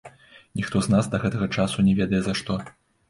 Ніхто 0.61 0.81
з 0.85 0.93
нас 0.95 1.09
да 1.11 1.21
гэтага 1.25 1.49
часу 1.59 1.85
не 1.91 1.93
ведае 2.01 2.23
за 2.29 2.33
што. 2.41 2.59